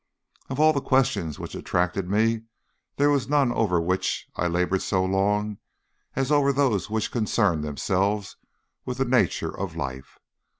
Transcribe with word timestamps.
"Of 0.49 0.59
all 0.59 0.73
the 0.73 0.81
questions 0.81 1.37
which 1.37 1.53
attracted 1.53 2.09
me 2.09 2.45
there 2.95 3.11
were 3.11 3.19
none 3.29 3.51
over 3.51 3.79
which 3.79 4.27
I 4.35 4.47
laboured 4.47 4.81
so 4.81 5.05
long 5.05 5.59
as 6.15 6.31
over 6.31 6.51
those 6.51 6.89
which 6.89 7.11
concern 7.11 7.61
themselves 7.61 8.35
with 8.83 8.97
the 8.97 9.05
nature 9.05 9.55
of 9.55 9.75
life. 9.75 10.17